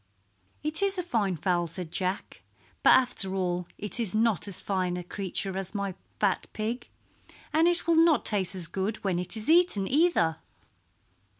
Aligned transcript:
"It 0.63 0.81
is 0.81 0.97
a 0.97 1.03
fine 1.03 1.35
fowl," 1.37 1.67
said 1.67 1.91
Jack. 1.91 2.41
"But 2.81 2.93
after 2.95 3.35
all 3.35 3.67
it 3.77 3.99
is 3.99 4.15
not 4.15 4.47
as 4.47 4.59
fine 4.59 4.97
a 4.97 5.03
creature 5.03 5.55
as 5.55 5.75
my 5.75 5.93
fat 6.19 6.47
pig, 6.53 6.87
and 7.53 7.67
it 7.67 7.85
will 7.85 7.97
not 8.03 8.25
taste 8.25 8.55
as 8.55 8.65
good 8.65 8.97
when 9.03 9.19
it 9.19 9.37
is 9.37 9.47
eaten, 9.47 9.87
either." 9.87 10.37